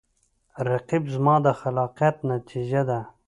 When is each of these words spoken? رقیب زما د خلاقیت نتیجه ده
رقیب 0.67 1.03
زما 1.15 1.35
د 1.45 1.47
خلاقیت 1.59 2.15
نتیجه 2.33 2.81
ده 2.89 2.99